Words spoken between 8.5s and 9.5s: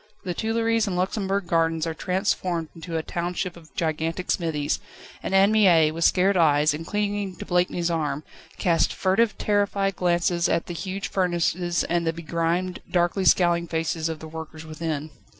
cast furtive,